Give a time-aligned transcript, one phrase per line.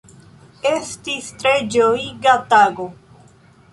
[0.69, 2.89] Estis tre ĝojiga tago.